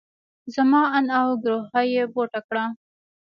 زما 0.55 0.81
اند 0.97 1.09
او 1.21 1.27
ګروهه 1.43 1.81
يې 1.93 2.03
بوته 2.13 2.39
کړه. 2.47 2.65